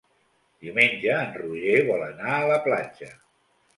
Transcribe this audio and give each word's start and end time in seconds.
Diumenge 0.67 1.11
en 1.17 1.29
Roger 1.41 1.77
vol 1.91 2.01
anar 2.07 2.33
a 2.39 2.51
la 2.53 2.59
platja. 2.69 3.11